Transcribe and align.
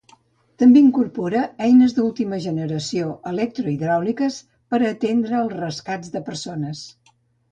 També 0.61 0.79
incorpora 0.83 1.41
eines 1.65 1.93
d’última 1.97 2.39
generació 2.45 3.11
electrohidràuliques 3.33 4.39
per 4.73 4.79
a 4.81 4.89
atendre 4.93 5.39
els 5.43 5.55
rescats 5.59 6.15
de 6.17 6.23
persones. 6.31 6.83